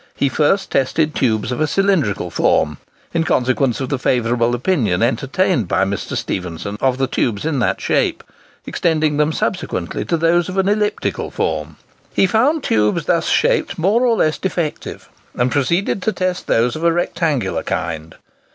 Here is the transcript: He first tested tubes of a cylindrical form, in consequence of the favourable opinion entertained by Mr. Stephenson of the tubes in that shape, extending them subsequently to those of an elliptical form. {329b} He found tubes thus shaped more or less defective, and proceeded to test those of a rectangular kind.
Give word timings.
He 0.15 0.29
first 0.29 0.71
tested 0.71 1.13
tubes 1.13 1.51
of 1.51 1.61
a 1.61 1.67
cylindrical 1.67 2.31
form, 2.31 2.79
in 3.13 3.23
consequence 3.23 3.79
of 3.79 3.89
the 3.89 3.99
favourable 3.99 4.55
opinion 4.55 5.03
entertained 5.03 5.67
by 5.67 5.85
Mr. 5.85 6.17
Stephenson 6.17 6.75
of 6.81 6.97
the 6.97 7.05
tubes 7.05 7.45
in 7.45 7.59
that 7.59 7.79
shape, 7.79 8.23
extending 8.65 9.17
them 9.17 9.31
subsequently 9.31 10.03
to 10.05 10.17
those 10.17 10.49
of 10.49 10.57
an 10.57 10.67
elliptical 10.67 11.29
form. 11.29 11.73
{329b} 12.15 12.15
He 12.15 12.25
found 12.25 12.63
tubes 12.63 13.05
thus 13.05 13.29
shaped 13.29 13.77
more 13.77 14.03
or 14.03 14.15
less 14.17 14.39
defective, 14.39 15.07
and 15.35 15.51
proceeded 15.51 16.01
to 16.01 16.11
test 16.11 16.47
those 16.47 16.75
of 16.75 16.83
a 16.83 16.91
rectangular 16.91 17.61
kind. 17.61 18.15